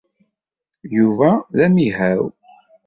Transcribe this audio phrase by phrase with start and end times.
[0.97, 2.23] Yuba d amihaw.